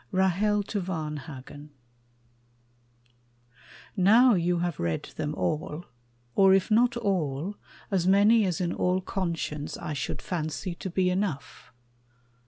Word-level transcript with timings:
Now 0.11 0.63
you 4.33 4.59
have 4.61 4.79
read 4.79 5.03
them 5.15 5.35
all; 5.35 5.85
or 6.33 6.53
if 6.55 6.71
not 6.71 6.97
all, 6.97 7.55
As 7.91 8.07
many 8.07 8.43
as 8.47 8.59
in 8.59 8.73
all 8.73 8.99
conscience 9.01 9.77
I 9.77 9.93
should 9.93 10.23
fancy 10.23 10.73
To 10.73 10.89
be 10.89 11.11
enough. 11.11 11.71